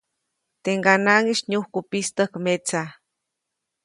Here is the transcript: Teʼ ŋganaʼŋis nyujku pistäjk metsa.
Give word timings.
Teʼ 0.63 0.75
ŋganaʼŋis 0.79 1.41
nyujku 1.49 1.79
pistäjk 1.89 2.33
metsa. 2.43 2.81